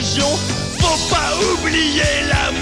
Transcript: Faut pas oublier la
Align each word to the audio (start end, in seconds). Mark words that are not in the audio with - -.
Faut 0.00 1.12
pas 1.12 1.34
oublier 1.54 2.22
la 2.28 2.52